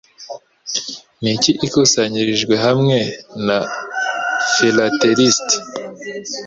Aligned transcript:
Niki 1.21 1.51
Ikusanyirijwe 1.65 2.55
hamwe 2.65 2.97
na 3.45 3.59
Philatelist 4.51 5.47